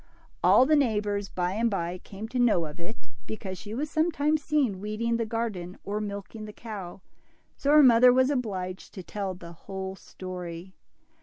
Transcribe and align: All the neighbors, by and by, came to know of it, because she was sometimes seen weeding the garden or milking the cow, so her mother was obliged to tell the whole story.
All 0.43 0.65
the 0.65 0.75
neighbors, 0.75 1.29
by 1.29 1.51
and 1.53 1.69
by, 1.69 1.99
came 1.99 2.27
to 2.29 2.39
know 2.39 2.65
of 2.65 2.79
it, 2.79 3.07
because 3.27 3.59
she 3.59 3.75
was 3.75 3.91
sometimes 3.91 4.43
seen 4.43 4.79
weeding 4.79 5.17
the 5.17 5.27
garden 5.27 5.77
or 5.83 6.01
milking 6.01 6.45
the 6.45 6.53
cow, 6.53 7.01
so 7.55 7.69
her 7.69 7.83
mother 7.83 8.11
was 8.11 8.31
obliged 8.31 8.95
to 8.95 9.03
tell 9.03 9.35
the 9.35 9.53
whole 9.53 9.95
story. 9.95 10.73